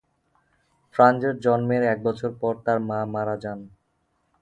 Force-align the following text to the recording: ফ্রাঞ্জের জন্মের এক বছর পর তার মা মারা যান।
ফ্রাঞ্জের 0.95 1.35
জন্মের 1.39 1.83
এক 1.83 1.99
বছর 2.03 2.31
পর 2.41 2.53
তার 2.65 2.77
মা 2.79 2.99
মারা 3.13 3.35
যান। 3.43 3.59